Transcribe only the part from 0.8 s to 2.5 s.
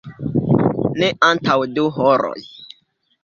Ne antaŭ du horoj.